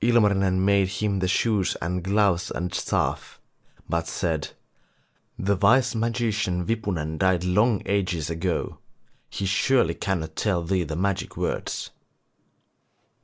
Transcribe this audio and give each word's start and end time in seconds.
Ilmarinen 0.00 0.64
made 0.64 0.88
him 0.88 1.20
the 1.20 1.28
shoes 1.28 1.76
and 1.80 2.02
gloves 2.02 2.50
and 2.50 2.74
staff, 2.74 3.40
but 3.88 4.08
said: 4.08 4.48
'The 5.38 5.54
wise 5.54 5.94
magician 5.94 6.66
Wipunen 6.66 7.16
died 7.16 7.44
long 7.44 7.82
ages 7.86 8.28
ago, 8.28 8.78
he 9.30 9.46
surely 9.46 9.94
cannot 9.94 10.34
tell 10.34 10.64
thee 10.64 10.82
the 10.82 10.96
magic 10.96 11.36
words. 11.36 11.90